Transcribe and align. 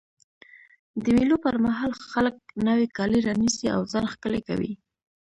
د 1.03 1.05
مېلو 1.15 1.35
پر 1.43 1.55
مهال 1.65 1.91
خلک 2.09 2.35
نوی 2.67 2.85
کالي 2.97 3.19
رانيسي 3.27 3.67
او 3.75 3.81
ځان 3.91 4.05
ښکلی 4.13 4.41
کوي. 4.47 4.71